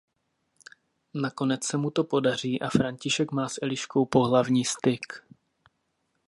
[1.13, 5.15] Nakonec se mu to podaří a František má s Eliškou pohlavní styk.